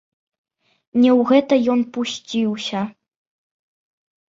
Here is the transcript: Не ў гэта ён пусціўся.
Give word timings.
Не 1.01 1.11
ў 1.19 1.21
гэта 1.33 1.53
ён 1.75 1.79
пусціўся. 1.99 2.79